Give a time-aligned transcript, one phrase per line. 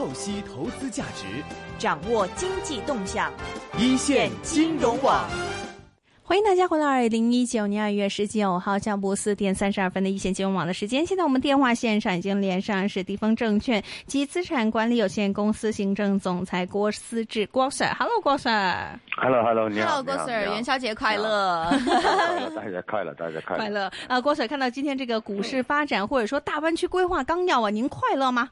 [0.00, 1.26] 透析投资价值，
[1.78, 3.30] 掌握经济动向，
[3.76, 5.28] 一线金融网。
[6.22, 11.04] 欢迎大家回到二零一九年二月十九号下午四点三十二分的一线金融网的时间。
[11.04, 17.92] 现在我们电话线上已经连上是地方证券及资产管理有限公司行政总裁郭思志郭 Sir。
[17.98, 18.98] Hello，郭 Sir。
[19.18, 19.96] Hello，Hello，你好。
[19.96, 21.70] Hello，郭 Sir，元宵节快乐。
[22.56, 23.58] 大家 快乐，大家快乐。
[23.58, 28.48] 快乐啊，郭 Sir，看到今天这个股市发展，或者说大湾区规划纲要啊，您快乐吗？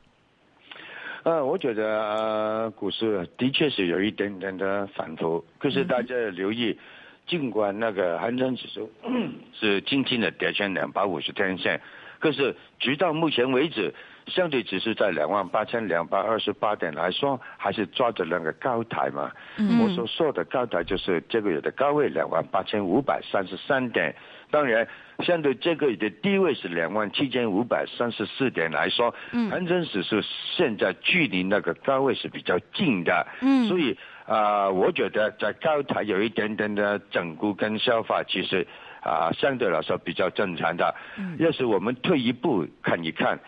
[1.24, 6.78] 呃，我觉得呃，股市的确是有一点点的反复，可是大家留意。
[7.26, 8.90] 尽管那个恒生指数
[9.52, 11.78] 是轻轻的跌穿两百五十天线，
[12.20, 13.92] 可是直到目前为止，
[14.28, 19.30] 相对只是在两万八千两百二十八点来说，还是抓着那个高台嘛。
[19.56, 24.14] 嗯、我所说的高台就是这个月的高位两万八千五百三十三点，
[24.50, 24.86] 当然
[25.20, 30.20] 相对这个月的低位是两万七千五百三十四点来说，嗯、恒生指数
[30.56, 33.96] 现在距离那个高位是比较近的，嗯、所以。
[34.28, 38.58] 啊、呃，我觉得在高台有一点点的整固跟消化，其实
[39.00, 40.94] 啊、呃、相对来说比较正常的。
[41.16, 43.40] 嗯、要是我们退一步看一看，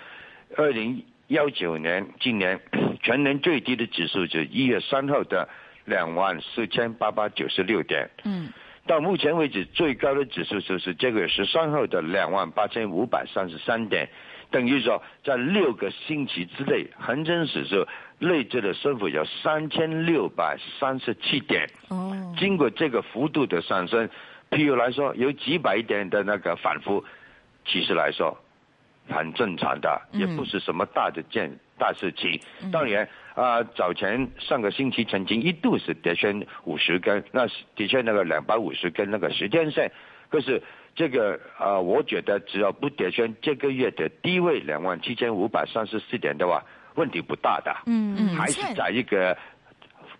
[0.56, 2.60] 二零幺九年今年
[3.02, 5.48] 全年最低的指数是一月三号的
[5.84, 8.08] 两万四千八百九十六点。
[8.24, 8.52] 嗯。
[8.86, 14.08] 到目前为止最高的指数就是这个月十三号的两万八千五百三十三点，
[14.50, 17.86] 等于说在六个星期之内，恒生指数。
[18.18, 24.06] 累计的升幅有三千六百三十七点，哦，经过这个幅度的上升，
[24.50, 27.02] 譬如来说有几百点的那个反复，
[27.64, 28.36] 其实来说
[29.11, 32.41] 很正常的，嗯、也不是什么大的件大事情。
[32.62, 39.91] 嗯、当然啊、呃，早前上个星期曾经一度是跌穿五十根，那的确那个两百五十根那个时间线，
[40.28, 40.62] 可是
[40.94, 46.62] 这个啊、呃，我觉得只要不跌穿这个月的低位两万七千五百三十四点的话。
[46.97, 49.33] 问题不大的，嗯嗯，还是在一个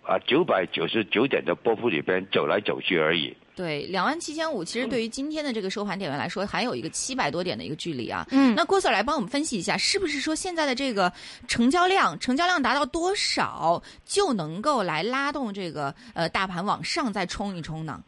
[0.03, 3.35] 啊九百九十九点的波幅里边走来走去而已。
[3.55, 8.25] 对，两万七千五，其实对于今天的这个收盘点位来说，还有一个七百多点的一个距离啊。
[8.31, 11.11] 嗯，那郭 Sir 来帮我们分析一下，是不是说现在的这个
[11.47, 18.01] 成交量，成交量达到多少就能够来拉动这个呃大盘往上再冲一冲呢？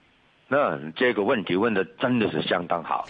[0.47, 3.07] 那这个问题问的真的是相当好。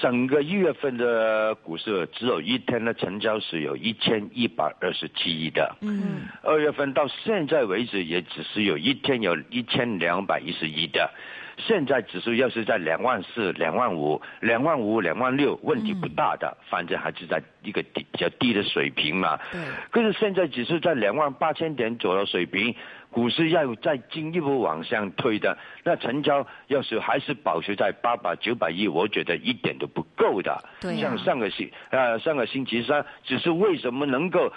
[0.00, 11.10] 整个一月份的股市只有一天的成交是有一千一百二十七亿的，嗯，二月份到现在为止也只是有一天有一千两百一十一的，
[11.58, 19.38] 现在指数要是在两万四、两万五、两万五、两万六，问题不大的，嗯、反正还是在一个低比较低的水平嘛。
[19.52, 19.60] 对。
[19.90, 22.74] 可是现在指数在两万八千点左右水平。
[23.10, 30.62] 股市要再进一步往上推的，那成交要是还是保持在八百九百亿，我觉得一点都不够的。
[30.80, 31.00] 对、啊。
[31.00, 34.52] 像上个星呃上个星期三，只是为什么能够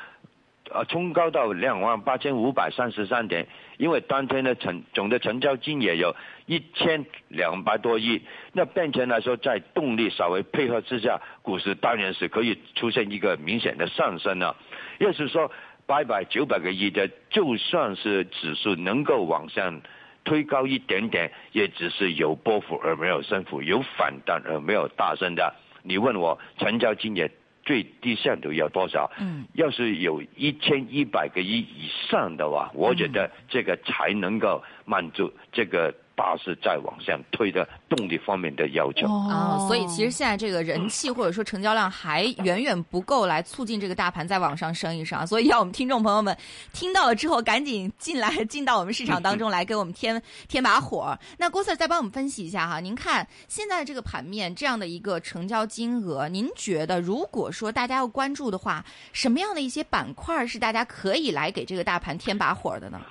[0.71, 3.47] 呃冲高到两万八千五百三十三点？
[3.77, 6.15] 因为当天的成总的成交金也有
[6.45, 8.21] 一千两百多亿。
[8.51, 14.55] 那变成来说，在动力稍微配合之下，股市当然是可以出现一个明显的上升了。
[14.99, 15.51] 要是说。
[15.85, 19.81] 八百九百个亿的，就算是指数能够往上
[20.23, 25.53] 推高一点点，也只是有波幅而没有升幅，有反弹而没有大升的。
[25.83, 27.29] 你问我成交金额
[27.63, 29.11] 最低限度要多少？
[29.19, 35.93] 嗯，要是有一千一百个亿以上的话，我觉得这个才能够满足这个。
[36.15, 46.37] 大势在往上推的动力方面的要求啊、哦，所以其实现在这个人气或者说成交量还远远不够来促进这个大盘再往上升一升，所以要我们听众朋友们
[46.71, 51.17] 听到了之后赶紧进来进到我们市场当中来给我们添 添把火。
[51.37, 63.01] 那郭 Sir 再帮我们分析一下哈，您看现在这个盘面这样的一个成交金额，您觉得如果说大家要关注的话，什么样的一些板块是大家可以来给这个大盘添把火的呢？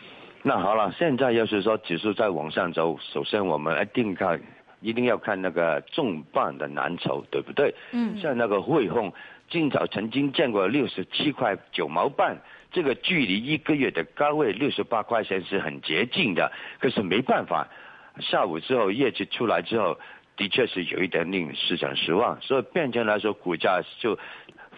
[0.45, 4.41] 那好了，现在要是说指数在往上走，首先我们一定看，
[4.81, 7.73] 一定要看那个重磅的蓝筹，对不对？
[7.93, 8.19] 嗯。
[8.21, 9.13] 像那个汇控，
[9.49, 12.37] 今早曾经见过六十七块九毛半，
[12.73, 16.51] 这个距离一个月的高位六十八块钱是很接近的。
[16.81, 17.69] 可是没办法，
[18.19, 19.97] 下午之后业绩出来之后，
[20.37, 24.19] 的确是有一点令市场失望，所以变成来说，股价就。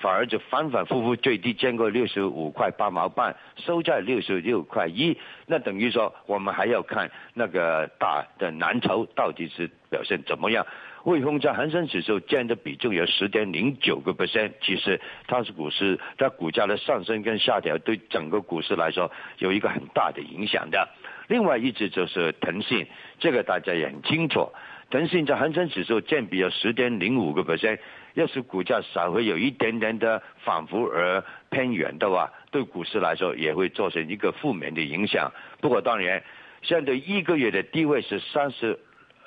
[0.00, 10.67] 反而就反反复复最低见过六十五块八毛半，收在六十六块一，那等于说我们还要看那个大的蓝筹到底是表现怎么样。
[11.02, 20.88] 汇丰在恒生指数占的比重有十点零九个 percent，其实它是股市它股价的上升跟下调对整个股市来说有一个很大的影响的。
[21.29, 22.87] 另外一只就是腾讯，
[23.19, 24.50] 这个大家也很清楚。
[24.91, 27.79] 腾讯在恒生指数占比有十点零五个 percent，
[28.14, 35.31] 要是股价稍微有一点点的反复而偏远的话，对股市来说也会造成一个负面的影响。
[35.61, 36.22] 不过当然，
[36.62, 38.78] 相对一个月的低位是三十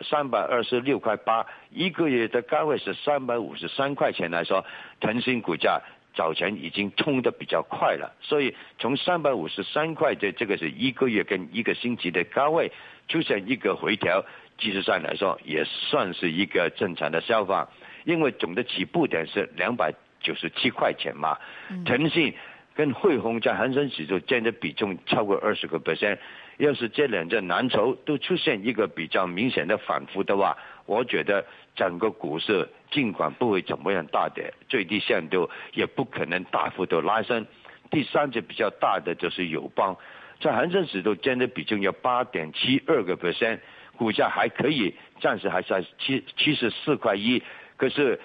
[0.01, 4.65] 三百二十六块八，一个月的高位是三百五十三块钱来说，
[4.99, 5.81] 腾讯股价
[6.15, 12.71] 早前已经冲得比较快了，所以从三百五十三块的这个是一个月跟一个星期的高位
[13.09, 14.23] 出现一个回调，
[14.57, 17.67] 技术上来说也算是一个正常的消化。
[18.07, 21.37] 因为总的起步点是两百九十七块钱嘛，
[21.85, 22.33] 腾讯
[22.73, 26.17] 跟汇丰在恒生指数占的比重超过二十个 percent，
[26.55, 31.45] 要是这两只蓝筹都出现一个比较明显的反复的话，我觉得
[31.75, 37.45] 整个股市尽管不会怎么样大跌，最低限度也不可能大幅度拉升。
[37.91, 39.97] 第三只比较大的就是友邦，
[40.39, 43.59] 在恒生指数占的比重有八点七二个 percent，
[43.97, 47.43] 股价还可以，暂时还在七七十四块一。
[47.77, 48.19] 可是，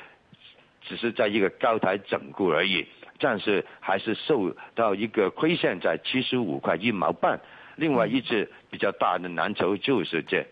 [0.81, 2.87] 只是在一个高台整固而已，
[3.19, 7.38] 暂时还是受到一个亏欠，在七十五块一毛半。
[7.76, 10.46] 另外一只比较大的蓝筹就是这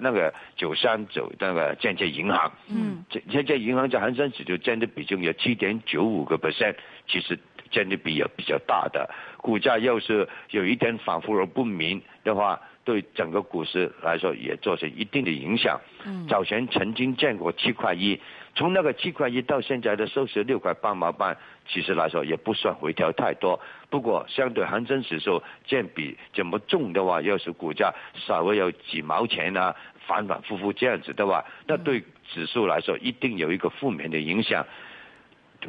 [0.00, 6.76] 那个九三九那个建设银行，嗯，建设银行在恒生指数占的比重有七点九五个 percent，
[7.06, 7.38] 其实
[7.70, 12.58] 占的比也比较大的，股价要是有一点反复而不明的话。
[12.86, 15.80] 对整个股市来说也造成一定的影响。
[16.04, 18.20] 嗯，早前曾经见过七块一，
[18.56, 21.36] 从那个七块一到现在的收市六块八毛半，
[21.68, 23.60] 其实来说也不算回调太多。
[23.90, 29.76] 不过相对恒生指数占比这么重的话，要是股价稍微有几毛钱啊，
[30.06, 34.66] 反反复复这样子的话，那对指数来说一定有一个负面的影响。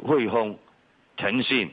[0.02, 0.58] 汇丰、
[1.16, 1.70] 腾讯、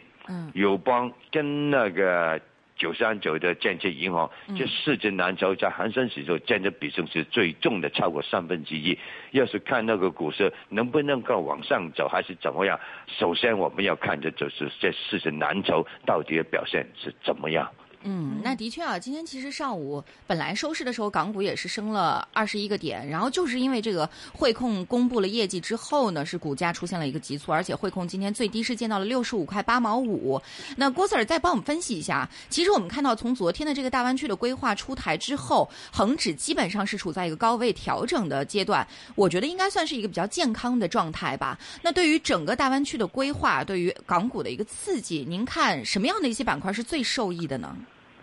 [0.54, 2.40] 友邦跟那个。
[2.76, 8.98] 九三九的建设银行，这四只蓝筹在恒生指数占的比重是最重的，超过三分之一。
[9.32, 12.80] 要是看那个股市能不能够往上走，还是怎么样？
[13.08, 17.72] 首先我们要看的就是这四只蓝筹到底的表现是怎么样。
[18.08, 30.40] 嗯，那的确啊，今天其实上午本来收市的时候，港股也是升了二十一个点，然后就是因为这个汇控公布了业绩之后呢，是股价出现了一个急促，而且汇控今天最低是见到了六十五块八毛五。
[30.78, 41.58] 那郭 Sir 再帮我们分析一下，其实我们看到从昨天的这个大湾区的规划出台之后，恒指基本上是处在一个高位调整的阶段，我觉得应该算是一个比较健康的状态吧。
[41.82, 47.76] 那对于整个大湾区的规划，对于港股的一个刺激，您看什么样的一些板块是最受益的呢？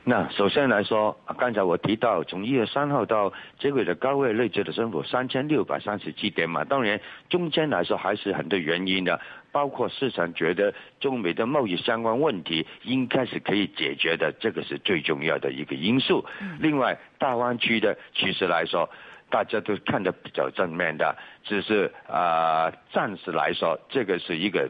[0.04, 9.20] 那首先来说，刚才我提到从一月三号到这个月的高位累计的升幅三千六百三十七点嘛，当然中间来说还是很多原因的，
[9.52, 16.24] 包括市场觉得中美的贸易相关问题应该是可以解决的，这个是最重要的一个因素。
[16.58, 18.90] 另外，大湾区的其实来说，
[19.30, 24.68] 大家都看得比较正面的，只是啊，暂时来说这个是一个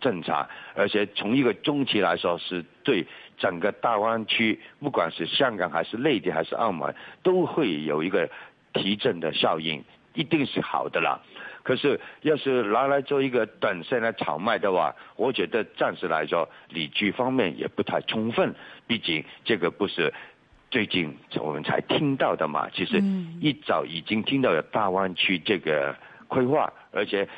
[0.00, 3.06] 正常，而且从一个中期来说是对。
[3.40, 6.92] 整个大湾区，不管是香港还是内地还是澳门，
[7.22, 8.28] 都会有一个
[8.72, 9.80] 提振的效应，
[10.12, 11.20] 一定是好的啦。
[11.62, 18.52] 可是要是拿来做一个短线的炒卖的话，我觉得暂时来说理据方面也不太充分。
[18.88, 20.12] 毕竟这个不是
[20.68, 23.00] 最近我们才听到的嘛，其实
[23.40, 25.94] 一早已经听到了大湾区这个
[26.26, 27.28] 规划，而且。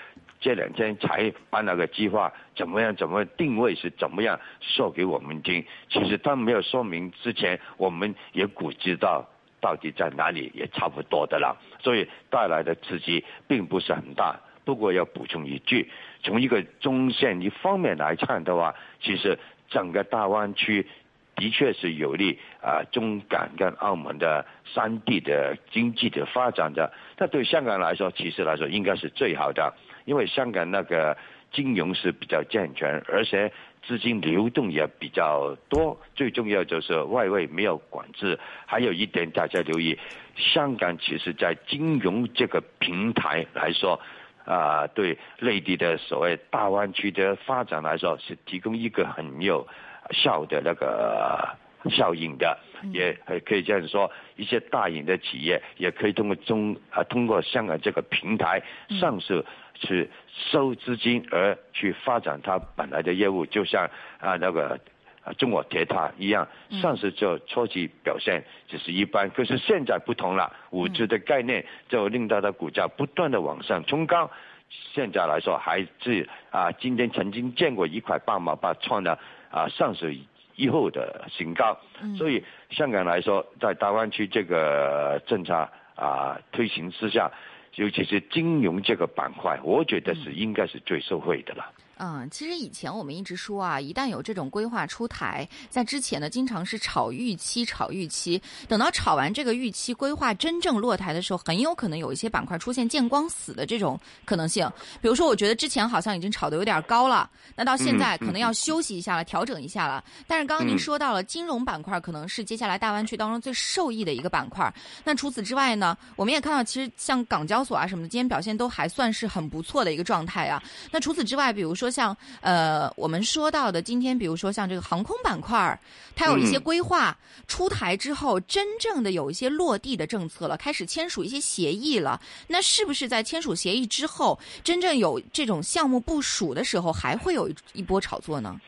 [0.40, 2.96] 这两天才把那个计划怎么样？
[2.96, 5.64] 怎么定位是怎么样说给我们听？
[5.90, 9.28] 其实他没有说明之前，我们也估计到
[9.60, 11.54] 到底在哪里也差不多的了。
[11.82, 14.40] 所以带来的刺激并不是很大。
[14.64, 15.90] 不过要补充一句，
[16.22, 19.38] 从一个中线一方面来看的话，其实
[19.68, 20.86] 整个大湾区
[21.34, 26.92] 的确是有利啊中港跟澳门的三地的经济的发展的。
[27.18, 29.74] 那对香港来说，其实来说应该是最好的。
[30.10, 31.16] 因为香港那个
[31.52, 33.52] 金融是比较健全，而且
[33.86, 38.36] 资金流动也比较多，最重要就是外围没有管制。
[38.66, 39.96] 还有一点大家留意，
[40.34, 44.00] 香港其实在金融这个平台来说，
[44.44, 49.64] 啊，对内地的所谓大湾区的发展来说，是提供一个很有
[50.10, 51.56] 效的那个
[51.88, 52.58] 效应的。
[52.92, 58.60] 也可以这样说，一些大型的企业也可以通过中啊，通过香港这个平台
[58.98, 59.44] 上市。
[59.80, 60.08] 去
[60.50, 64.78] 收资金而去发展它本来的业务，就像啊那个
[65.24, 66.46] 啊中国铁塔一样，
[66.82, 74.30] 上市就初期表现只是一般，可是现在不同了，五 G 的概念就令到它股价不断的往上冲高，
[74.68, 79.18] 现在来说还是啊今天曾经见过一块八毛八创了
[79.50, 80.14] 啊上市
[80.56, 81.78] 以后的新高，
[82.18, 85.54] 所以香港来说，在大湾区这个政策
[85.94, 87.30] 啊推行之下。
[87.76, 91.72] 尤其是金融这个板块，我觉得是应该是最受惠的了。
[92.02, 104.66] 嗯，其实以前我们一直说啊，一旦有这种规划出台，在之前呢，经常是炒预期，炒预期，等到炒完这个预期规划真正落台的时候，很有可能有一些板块出现见光死的这种可能性。
[105.02, 110.02] 比如说，我觉得之前好像已经炒得有点高了，那到现在可能要休息一下了，调整一下了。
[110.26, 114.72] 但是刚刚您说到了金融板块，可能是接下来大湾区当中最受益的一个板块。
[115.04, 120.62] 那除此之外呢，我们也看到，其实像港交所啊什么的，今天表现都还算是很不错的一个状态啊。
[120.90, 121.89] 那除此之外，比如说。
[121.90, 125.78] 像呃，我们说到的今天，比如说像这个航空板块，
[126.14, 127.16] 它有一些规划
[127.48, 132.20] 出台之后，真正的有一些落地的政策了，开始签署一些协议了。
[132.46, 138.60] 那是不是在签署协议之后，真正有这种项目部署的时候，还会有一波炒作呢？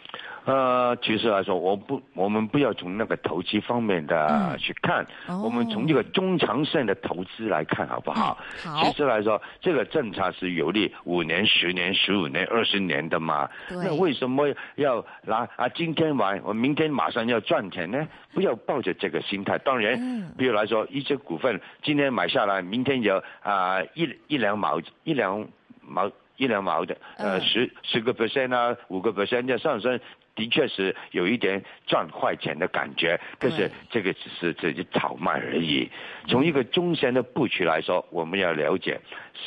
[0.44, 8.37] 呃，其实来说，我不，我们不要从那个投资方面的去看，我们从这个中长线的投资来看，好不好？
[8.64, 8.82] 好。
[8.82, 13.49] 其实来说，这个政策是有利五年、十年、十五年、二十年的嘛。
[13.70, 15.68] 那为什么要拿啊？
[15.68, 18.08] 今天买，我明天马上要赚钱呢？
[18.34, 19.56] 不要抱着这个心态。
[19.58, 19.96] 当然，
[20.37, 25.46] 比如来说，一些股份今天买下来，明天有啊一一两毛一两
[25.82, 30.00] 毛一两毛的，呃十十个 percent 啊，五个 percent 的上升。
[30.34, 35.90] 的确是有一点赚快钱的感觉，但是这个只是自己炒卖而已。
[36.26, 39.00] 从一个中线的布局来说，我们要了解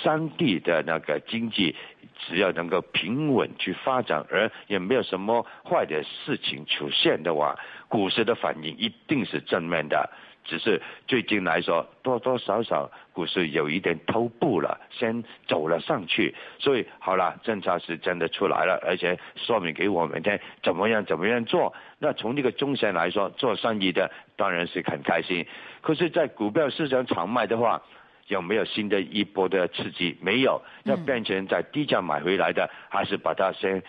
[0.03, 1.75] 三地的那个经济，
[2.19, 10.09] 只要能够平稳去发展，而也没有什么坏的事情出现的话，股市的反应一定是正面的。
[10.45, 21.73] 只是最近来说，多多少少股市有一点偷步了，先走了上去，所以好了，政策是真的出来了，而且说明给我们听怎么样怎么样做。
[21.99, 25.45] 那从这个中线来说，做生意的当然是很开心。
[25.81, 27.81] 可是，在股票市场炒卖的话，
[28.27, 30.15] 有没有新的一波的刺激？
[30.21, 33.81] 没有，要变成在低价买回来的，还是把它先。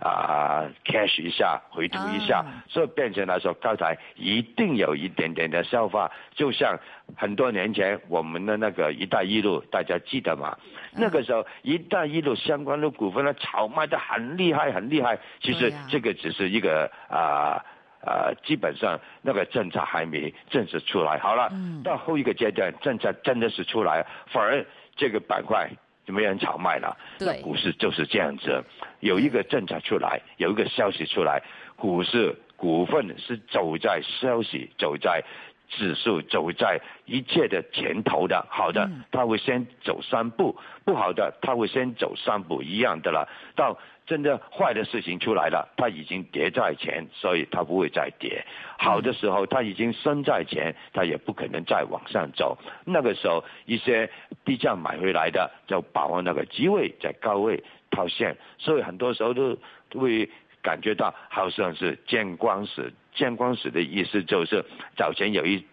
[0.00, 6.10] 啊，cash 一下，回吐一下，所以变成来说，刚才一定有一点点的消化。
[6.34, 6.76] 就像
[7.16, 10.58] 很多年前我们的那个“一带一路”，大家记得吗？
[10.92, 15.16] 那个时候“一带一路”相关的股份呢，炒卖的很厉害，很厉害。
[15.40, 17.64] 其实这个只是一个啊
[18.04, 21.16] 啊，基本上那个政策还没正式出来。
[21.18, 21.48] 好了，
[21.84, 25.70] 到后一个阶段，政策真的是出来，反而这个板块。
[26.04, 28.64] 就没人炒卖了，那股市就是这样子，
[29.00, 31.42] 有一个政策出来，有一个消息出来，
[31.76, 35.22] 股市股份是走在消息，走在
[35.68, 43.78] 指数，走在一切的前头的，好的，他会先走三步，不好的他会先走三步，一样的了，到。
[44.06, 48.44] 真的坏的事情出来了，它已经跌在前，所以它不会再跌。
[48.78, 52.58] 好的时候，它已经升在前，它也不可能再往上走。
[52.84, 54.10] 那个时候，一些
[54.44, 58.36] 低价买回来的，就把握那个机会，在高位套现。
[58.58, 59.56] 所以很多时候都
[59.94, 60.28] 会
[60.62, 62.92] 感觉到好像是见光死。
[63.14, 64.64] 见光死的意思就是
[64.96, 65.64] 早前有一。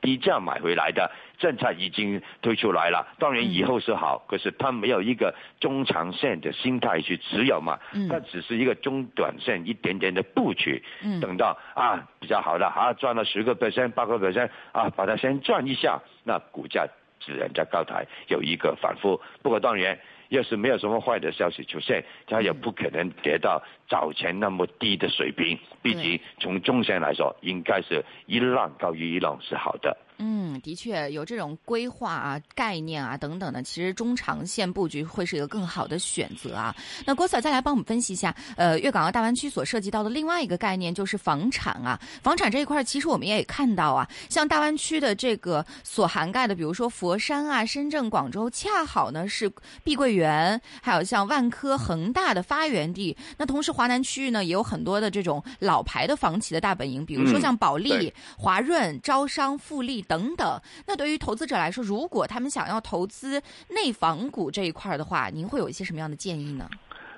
[0.00, 10.82] 低价买回来的政策已经推出来了，当然以后是好，可是它没有一个中长线的心态去持有嘛，它只是一个中短线一点点的布局，
[11.20, 16.86] 等到啊比较好的啊赚了十个 percent 八个 percent 啊把它先赚一下，那股价
[17.20, 19.98] 自然在高台有一个反复，不过当然。
[20.28, 25.58] 要是没有什么坏的消息出现，它也不可能跌到早前那么低的水平。
[25.82, 29.96] 毕竟从中线来说，应该是一浪高于一浪是好的。
[30.20, 36.74] 嗯，的确有这种规划啊、概念啊等等的，其实中长线布局会是一个更好的选择啊。
[37.06, 42.00] 那郭 Sir 再来帮我们分析一下，呃，粤港澳大湾区所涉及到的另外一个概念就是房产啊。
[42.20, 49.48] 房产这一块，其实我们也看到啊，像大湾区的这个所涵盖的，比如说佛山啊、深圳、广州，恰好呢是
[49.84, 53.16] 碧桂园，还有像万科、恒大的发源地。
[53.36, 60.04] 那同时，华南区域呢也有很多的这种老牌的房企的大本营，比如说像保利、华润、招商、富力。
[60.08, 66.68] 等等，那对于投资者来说，如果他们想要投资内房股这一块的话，您会有一些什么样的建议呢？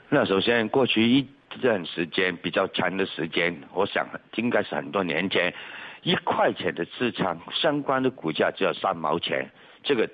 [0.08, 1.26] 那首先，过去一
[1.62, 5.54] 段时间比较长的时间，我想应该是很多年前，
[6.02, 9.48] 一块钱的资产相关的股价只要三毛钱，
[9.84, 10.10] 这个。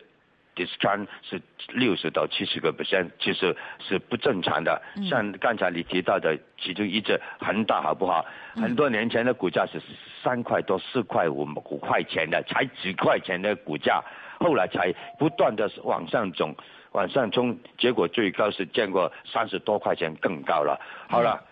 [0.56, 4.82] Discount 是六十到七十个 percent，其实是不正常的。
[5.08, 8.24] 像刚才你提到的，其中一只恒大，好不好？
[8.54, 9.80] 很多年前的股价是
[10.22, 14.02] 三块多、四块五、五块钱的，才几块钱的股价，
[14.40, 16.56] 后来才不断的往上走，
[16.92, 20.80] 往上冲，结果最高是见过三十多块钱更高了。
[21.08, 21.44] 好了，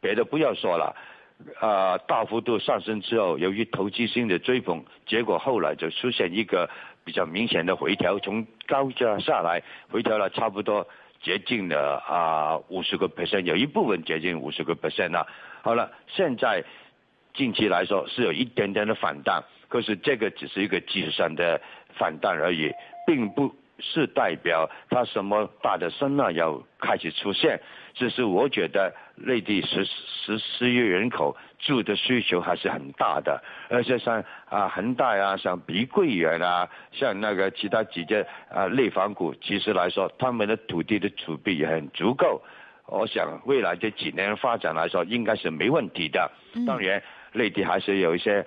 [0.00, 0.94] 别的不要说了，
[1.60, 6.70] 呃大幅度上升之后，由于投机性的追捧，结果后来就出现一个
[7.06, 10.86] 比较明显的回调，从高价下来回调了差不多
[11.22, 15.24] 接近了啊五十个 percent，有一部分接近五十个 percent 了。
[15.62, 16.64] 好了，现在
[17.32, 21.60] 近期来说是有一点点的反弹，可是这个只是一个技术上的
[21.96, 22.72] 反弹而已，
[23.06, 27.60] 并不是代表它什么大的声浪要开始出现。
[27.94, 42.42] 只是我觉得内地十十四亿人口住的需求还是很大的，而且像啊恒大啊，像碧桂园啊，像那个其他几家啊内房股，其实来说他们的土地的储备也很足够。
[42.88, 46.30] 我想未来这几年发展来说，应该是没问题的。
[46.66, 47.02] 当然，
[47.32, 48.46] 内地还是有一些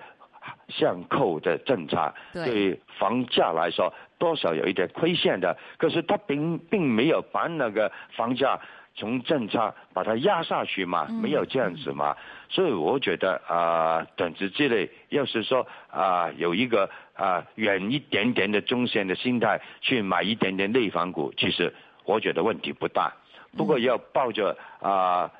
[0.68, 5.58] 限购的政策，对房价来说多少有一点亏欠的。
[5.78, 8.60] 可是他并并没有把那个房价。
[8.96, 12.14] 从政策把它压下去嘛，没有这样子嘛，
[12.50, 21.72] 所以我觉得啊，等值之类，要是说啊，有一个啊远一点点的中线的心态去买一点点内房股，其实
[22.04, 23.12] 我觉得问题不大。
[23.56, 25.30] 不过要抱着啊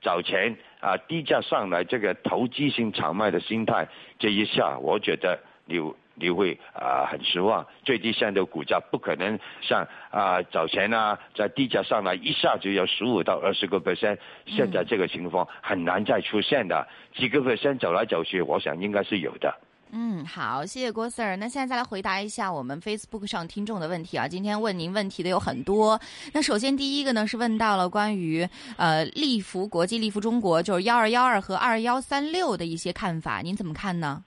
[0.00, 3.86] 找钱啊低价上来这个投机性炒卖的心态，
[4.18, 5.78] 这一下我觉得你。
[6.16, 19.54] 你会啊很失望，最低线的股价不可能像啊早前啊在低价上来一下就有十五到二十个 percent，现在这个情况很难再出现的，几个 percent 走来走去，我想应该是有的。
[19.92, 21.36] 嗯，好，谢谢郭 Sir。
[21.36, 25.98] 那现在再来回答一下我们 Facebook 上听众的问题啊，今天问您问题的有很多。
[26.32, 28.46] 那首先第一个呢是问到了关于
[28.76, 34.24] 呃利福国际、利福中国，就是幺二幺二和二幺三六的一些看法，您怎么看呢？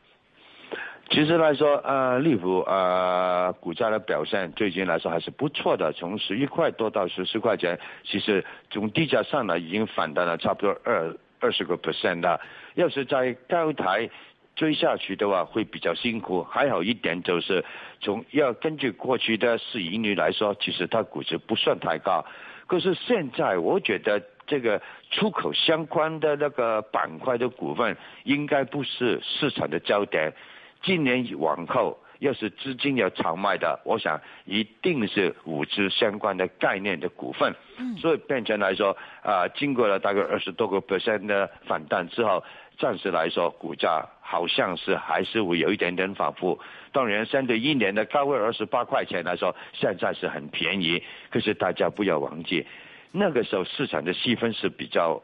[1.12, 12.39] 其实来说，呃，利福呃股价的表现最近来说还是不错的，从十一块多到十四块钱，其实从低价上来已经反弹了差不多二二十个 percent 了。
[12.75, 14.08] 要是在高台
[14.56, 16.44] 追下去的话，会比较辛苦。
[16.44, 17.66] 还好一点就是
[18.01, 22.24] 从要根据过去的市盈率来说，其实它估值不算太高。
[22.68, 30.32] 可是现在我觉得这个出口相关的那个板块的股份，应该不是市场的焦点。
[30.81, 37.56] 今年往后，要是资金要炒卖的，我想一定是五 G 相关的概念的股份。
[37.77, 37.97] 嗯。
[37.97, 42.43] 所以变成来说，啊，经过了大概二十多个 percent 的反弹之后，
[42.77, 46.60] 暂时来说，股价好像是还是会有一点点反复。
[46.91, 51.04] 当然，相对一年的高位二十八块钱来说，现在是很便宜。
[51.30, 52.65] 可是大家不要忘记，
[53.12, 55.21] 那个时候市场的细分是比较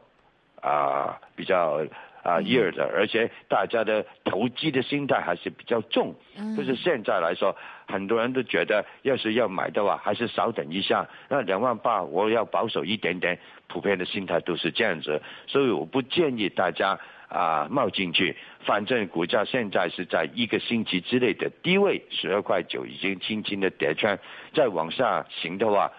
[0.60, 1.84] 啊比较。
[2.26, 6.12] 啊，热的，而且大家的投机的心态还是比较重。
[6.56, 7.54] 就是现在来说，
[7.86, 11.08] 很多人都觉得，要是要买的话，还是少等一下。
[11.28, 13.38] 那两万八，我要保守一点点。
[13.68, 18.36] 普遍的心态都是这样子，所以我不建议大家啊冒进去。
[18.64, 24.18] 反正股价现在是在一个星期之内的低位，十二块九已经轻轻的跌穿。
[24.52, 25.92] 再往下行的话，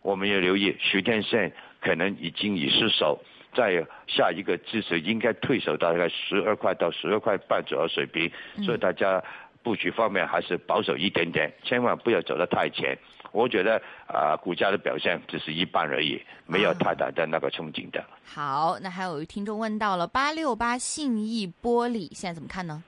[0.00, 3.20] 我们要留意十天线可能已经已失守。
[3.56, 8.30] 在下一个支持应该退守大概十二块到十二块半左右水平，
[8.62, 9.24] 所以大家
[9.62, 12.96] 布局方面还是保守一点点，千万不要走得太前。
[13.32, 18.04] 我觉得啊，股价的表现只是一半而已，没有太大的那个憧憬的。
[18.24, 22.82] 好，那还有听众问到了八六八信义玻璃，现在怎么看呢？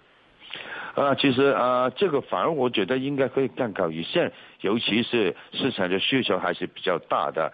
[0.95, 7.53] 啊，其实啊，这个反而我觉得应该可以更高一线，尤其是市场的需求还是比较大的。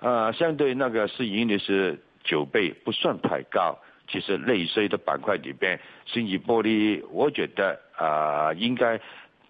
[0.00, 1.98] 啊，相对那个市盈率是。
[2.28, 3.74] 九倍不算太高，
[4.06, 9.00] 其实内需的板块里边，信义玻璃，我觉得啊，应该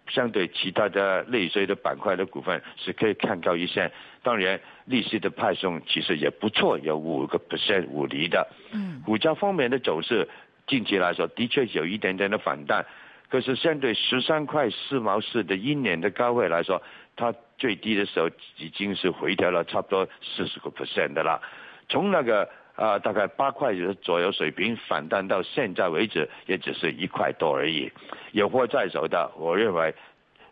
[0.06, 3.90] 相对其他的内需的板块的股份是可以看高一些。
[4.22, 8.46] 当然，利息的派送其实也不错，有五个 percent 五厘的。
[8.70, 9.02] 嗯。
[9.04, 10.28] 股价方面的走势，
[10.68, 12.86] 近期来说的确有一点点的反弹，
[13.28, 16.80] 可是相对十三块四毛四的一年的高位来说，
[17.16, 21.42] 它最低的时候已经是回调了差不多四十个 percent 的了。
[21.88, 22.48] 从那个。
[22.78, 27.90] 啊，大概八块左右水平反弹到现在为止，也只是一块多而已。
[28.30, 29.92] 有货在手的，我认为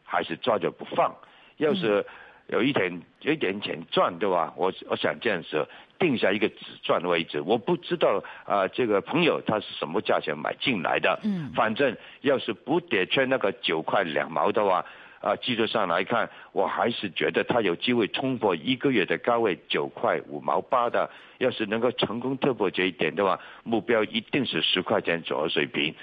[0.03, 1.15] 还是抓着不放。
[1.59, 2.05] 要是
[2.49, 5.69] 有一点有一点钱赚对吧，我我想这样子
[6.01, 7.41] 定下一个止赚的位置。
[7.41, 11.21] 我不知道啊，这个朋友他是什么价钱买进来的？
[11.23, 14.85] 嗯，反正要是不跌穿那个九块两毛的话。
[15.21, 21.11] 啊，技术上来看，我还是觉得它有机会冲破一个月的高位九块五毛八的。
[21.39, 25.95] 要是能够成功突破这一点的话，目标一定是十块钱左右水平。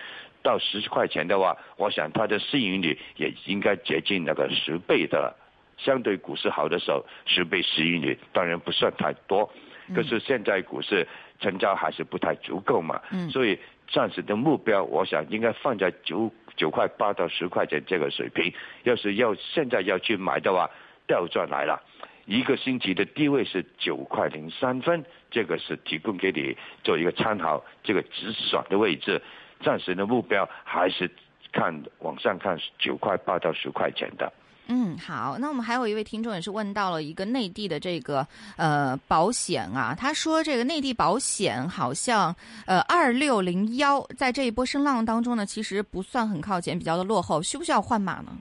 [0.44, 5.34] 到十块钱的话，我想它的市盈率也应该接近那个十倍的。
[5.78, 9.50] 相对股市好的时候，十倍市盈率当然不算太多。
[9.96, 11.08] 可是现在股市
[11.40, 13.02] 成交还是不太足够嘛。
[13.12, 18.54] 嗯所以暂时的目标，我想应该放在九九块八到十块钱这个水平。
[18.84, 20.70] 要是要现在要去买的话，
[21.08, 21.82] 调转来了。
[22.26, 29.22] 一个星期的低位是九块零三分，这个是提供给你做一个参考，这个止损的位置。
[29.62, 31.10] 暂时的目标还是
[31.52, 34.32] 看往上看九块八到十块钱的。
[34.68, 42.34] 嗯，好，那我们还有一位听众也是问到了一个内地的这个呃保险啊，他说这个内地保险好像
[42.66, 48.32] 呃二六零幺在这一波声浪当中呢，其实不算很靠前，比较的落后，需不需要换码呢？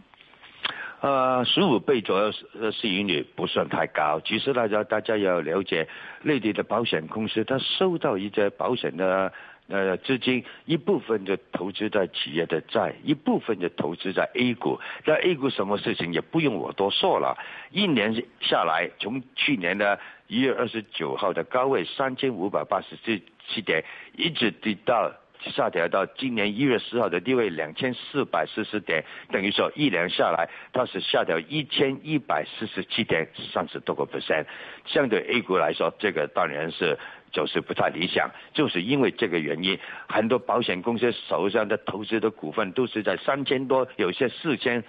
[1.00, 4.20] 呃，十五倍左右的市盈率不算太高。
[4.24, 5.88] 其实大家大家要了解，
[6.22, 9.32] 内地的保险公司它收到一些保险的
[9.68, 14.80] 呃资金，一部分就投资在企业的债，一部分就投资在 A 股。
[15.04, 17.36] 那 A 股什么事情也不用我多说了，
[17.70, 23.84] 一年下来，从去年的一月二十九号的高位三千五百八十七七点，
[24.16, 25.12] 一直跌到。
[25.44, 34.46] 下调到今年一月十号的低位两千四百四十点，等于说一年下来，它是下调一千一百四十七点，三十多个 percent。
[34.86, 36.96] 相对 A 股来说，这个当然是
[37.32, 44.84] 就是不太理想，就是因为这个原因，很多保险公司手上的投资的股份都是在三千多，有些四千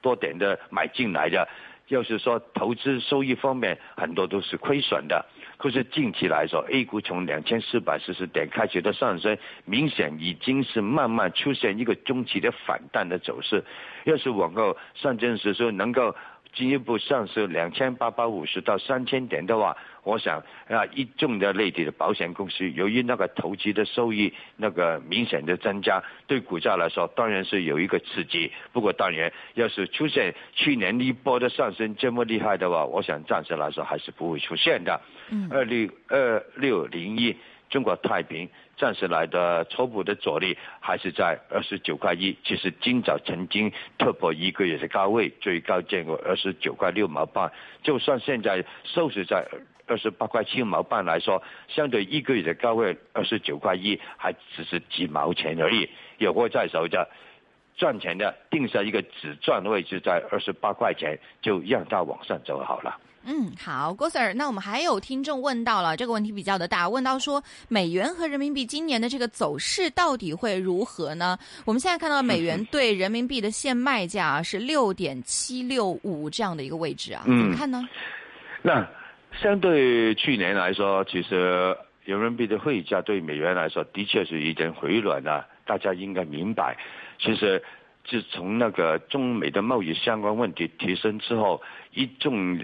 [0.00, 1.46] 多点的买进来的。
[1.86, 5.26] 就是说投资收益方面，很多都是亏损的。
[5.56, 13.64] 可是近期来说，A 股从两千四百四十点开始的上升，明显已经是慢慢出现一个中期的反弹的走势。
[14.04, 16.14] 要是往后上证指数能够
[16.52, 28.50] 进一步上升两千八百五十到三千点的话，我想啊，一众的内地的保险公司，由于那个投资的收益那个明显的增加，对股价来说当然是有一个刺激。
[28.72, 35.00] 不过当然，要是出现去年一波的上升这么厉害的话，我想暂时来说还是不会出现的。
[35.30, 37.36] 嗯二六二六零一，
[37.70, 42.36] 中国太平暂时来的初步的阻力还是在二十九块一。
[42.44, 47.50] 其实今早曾经突破一个月的高位，最高见过二十九块六毛半。
[47.82, 49.46] 就算现在收市在
[49.86, 55.88] 二十八块七毛半来说，相对一个月的高位二十九块一，还只是几毛钱而已。
[56.18, 57.08] 有货在手的。
[57.76, 62.94] 赚钱的定下一个止赚的位置在二十八块钱，就让它往上走好了。
[63.32, 71.38] 嗯，好，郭 Sir，那我们还有听众问到了这个问题比较的大，问到说美元和人民币今年的这个走势到底会如何呢？
[71.64, 77.88] 我们现在看到美元对人民币的现卖价是六点七六五这样的一个位置啊，怎么看呢？
[78.62, 78.84] 那
[79.40, 86.76] 相对去年来说，其实人民币的汇价对美元来说的确是有点回暖了，大家应该明白。
[87.20, 87.62] 其实
[88.04, 91.62] 自从那个中美的贸易相关问题提升之后，
[91.94, 92.58] 一众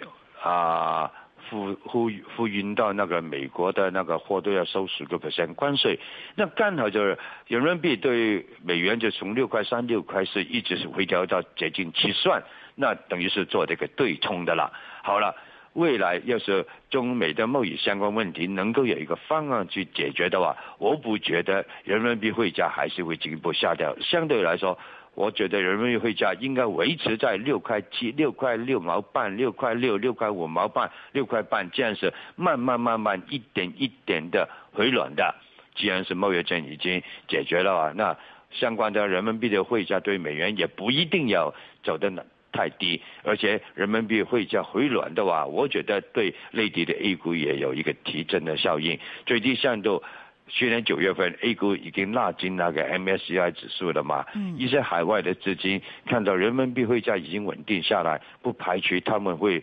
[0.46, 1.11] 啊
[1.50, 5.98] 呼呼呼运到那个美国的那个货都要收十个 percent 关税，
[6.35, 12.42] 那刚好就是人民币对美元就从六块三、六块四一直是回调到接近七算，
[12.74, 14.72] 那等于是做这个对冲的了。
[15.02, 15.35] 好了。
[15.76, 23.94] 未来要是中美的贸易相关问题能够有一个方案去解决的话，我不觉得人民币汇价还是会进一步下调。
[24.00, 24.78] 相对来说，
[25.16, 35.35] 我觉得人民币汇价应该维持在六块七、六块六毛半、六块六、六块五毛半、六块半，这样是慢慢慢慢一点一点的回暖的。
[35.74, 38.16] 既然是贸易战已经解决了啊，那
[38.50, 42.12] 相关的人民币的汇价对美元也不一定要走的
[42.52, 48.98] 太低，而且人民币汇价回暖的话，我觉得对内地的 A 股也有一个提振的效应。
[49.24, 50.02] 最低限度，
[50.48, 59.62] 去年九月份 A 股已经纳进那个 MSCI 指数了嘛，嗯一些海外的资金看到人民币汇价已经稳定下来，不排除他们会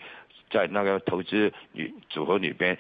[0.50, 2.78] 在那个投资里组合里边。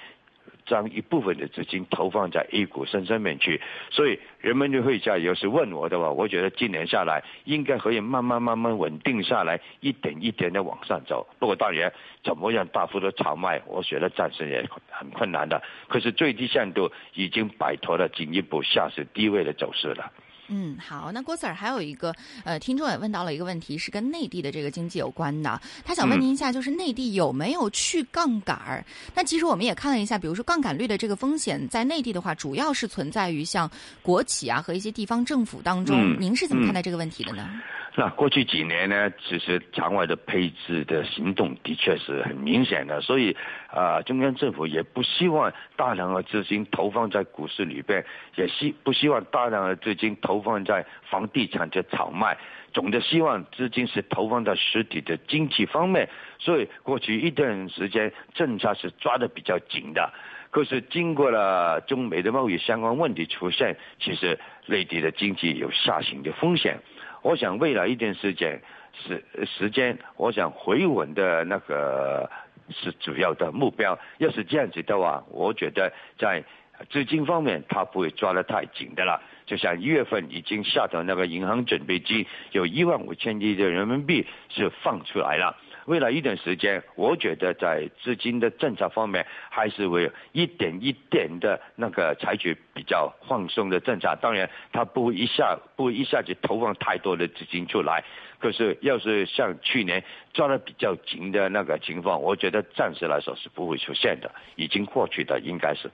[0.65, 11.27] 将一部分的资金投放在 A 股身上面去，所以人们就会在有时问我的话，我觉得今年下来应该可以慢慢慢慢稳定下来，一点一点的往上走。
[11.39, 11.91] 不过当然，
[12.23, 15.61] 怎么样大幅的炒卖，我觉得暂时也很困难的。
[15.87, 20.11] 可是最低限度已经摆脱了进一步下市低位的走势了。
[20.49, 25.59] 嗯，好，那郭 Sir 还有一个呃，听众也问到了一个问题，是跟内地的这个经济有关的。
[25.85, 28.85] 他想问您一下，就是内地有没有去杠杆儿？
[29.15, 33.69] 那其实我们也看了一下，比如说杠杆率的这个风险，在内地的话，主要是存在于像
[34.01, 35.95] 国企啊和一些地方政府当中。
[35.97, 37.49] 嗯您是怎么看待这个问题的呢？
[37.95, 48.03] 那过去几年呢，其实场外的配置的行动的确是很明显的，所以啊、中央政府也不希望大量的资金投放在股市里边，
[48.35, 52.35] 也希不希望大量的资金投放在房地产的炒卖，
[52.73, 60.11] 总的希望资金是投放在实体的经济方面，所以过去一段时间政策是抓的比较紧的。
[60.49, 66.79] 可是经过了中美的贸易相关问题出现，其实内地的经济有下行的风险。
[67.23, 68.61] 我想未来一段时间
[68.93, 72.29] 时时间，我想回稳的那个
[72.69, 73.97] 是主要的目标。
[74.19, 76.43] 要是这样子的话，我觉得在
[76.89, 79.19] 资金方面，他不会抓得太紧的了。
[79.45, 85.57] 就像一月份已经下到那个银行准备金有一万五千亿的人民币是放出来了。
[85.85, 94.17] 未来一段时间，我觉得在资金的政策方面，还是会一点一点的那个采取比较放松的政策。
[94.21, 98.03] 当然，它不会一下不会一下子投放太多的资金出来。
[98.39, 105.89] 可是，要是像去年抓的比较紧的那个情况，我觉得暂时来说是不会出现的，已经过去的应该是。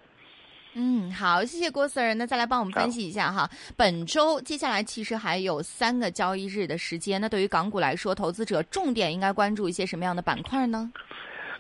[0.76, 2.14] 嗯，好，谢谢郭 Sir。
[2.14, 7.20] 那再来帮我们分析一下哈，本周接下来其实还有三个交易日的时间。
[7.20, 10.92] 那对于港股来说，投资者重点应该关注一些什么样的板块呢？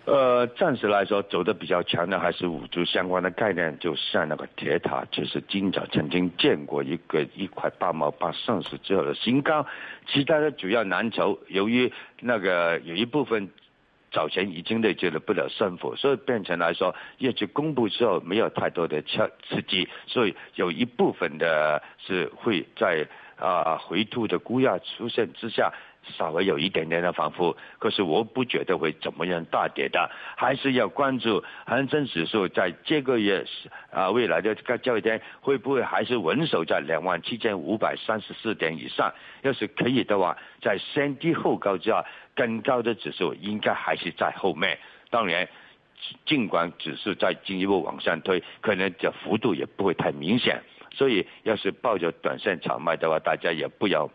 [0.05, 9.65] 呃，暂时来说走的比较强的还是五 G 相关的概念，就像那个铁塔，就是今早曾经见过一个一块八毛八上市之后的新高，
[10.07, 13.49] 其他的主要蓝筹，由于那个有一部分。
[14.11, 25.71] 早前已经累积了不了胜负，所以变成来说，业绩公布之后没有太多的刺刺激，所以有一部分的是会在啊回吐的估压出现之下，
[26.03, 27.55] 稍微有一点点的反复。
[27.77, 33.45] 可是我不觉得会怎么样大跌的，还是要关注恒生指数在这个月
[33.91, 39.13] 啊未来的这个交易天会不会还是稳守在两万七千五百三十四点以上？
[39.41, 42.05] 要是可以的话，在先低后高之下。
[42.35, 45.45] 更高的指数应该还是在后面，当然，
[46.25, 50.61] 尽管指数再进一步往上推，可能这幅度也不会太明显。
[50.93, 54.09] 所以，要是抱着短线炒卖的话，大家也不要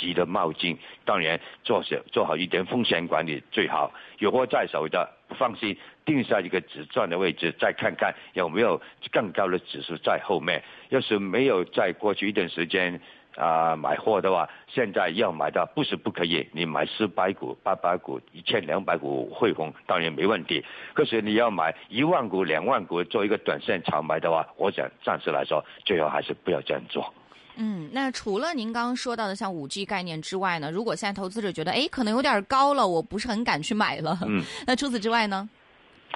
[0.00, 0.78] 急的冒进。
[1.04, 3.92] 当然，做些做好一点风险管理最好。
[4.18, 5.08] 有货在手的，
[5.38, 8.80] 放心定下一个止赚的位置，再看看有没有
[9.12, 10.62] 更高的指数在后面。
[10.88, 13.00] 要是没有在过去一段时间。
[13.36, 20.62] 啊，买货的话，现在要买的不是不可以，你买四百股、八百股、一千两百股汇丰当然没问题。
[20.94, 27.14] 可是你要买一万股、两万股做一个短线炒买的话，我想暂时来说，最好还是不要这样做。
[27.60, 35.48] 嗯，那除了您刚刚说到的像五 G 概念之外呢，如果现在投资者觉得哎可能有点高了，我不是很敢去买了，嗯， 那除此之外呢，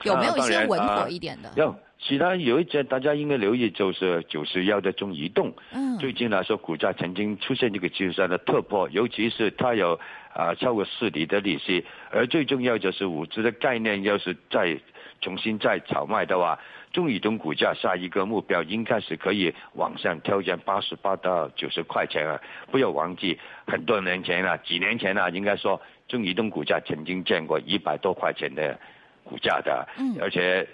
[0.02, 1.52] 有没有一些稳妥一点的？
[1.56, 1.74] 有。
[2.06, 5.50] 其他有一件大家应该留意，就是九十幺的中移动。
[5.72, 5.96] 嗯。
[5.96, 9.98] 最近来说，股价曾经出现这个技术上的突破，尤其是它有
[10.34, 14.78] 啊超过四厘的利息，而最重要就是五 G 的概念，要是再
[15.22, 16.58] 重新再炒卖的话，
[16.94, 22.40] 中移动股价下一个目标应该是可以往上挑战八十八到九十块钱啊！
[22.70, 25.78] 不要忘记，很多年前啊，几年前啊，应该说
[26.08, 28.78] 中移动股价曾经见过一百多块钱的
[29.22, 29.86] 股价的。
[29.98, 30.16] 嗯。
[30.22, 30.66] 而且。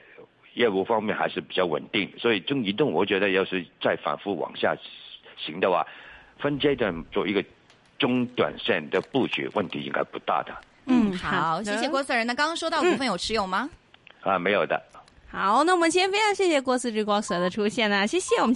[0.55, 4.77] 业务方面还是比较稳定，所以中移动我觉得要是再反复往下
[5.37, 5.87] 行的话，
[6.41, 7.43] 分阶段做一个
[8.01, 10.53] 中短线的布局，问题应该不大的。
[10.87, 12.25] 嗯，好，谢谢郭 Sir。
[12.25, 13.71] 那刚刚说到股份有持有吗？
[14.23, 14.83] 啊，没有的。
[15.33, 18.49] 好，那我们先非常谢谢郭思之郭所的出现呢，谢谢我们。